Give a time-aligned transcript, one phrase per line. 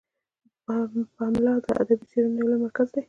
[1.15, 2.99] پملا د ادبي څیړنو یو لومړی مرکز دی.